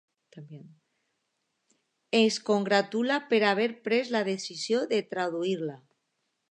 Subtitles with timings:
[2.21, 5.81] Es congratula per haver pres la decisió de traduir-la.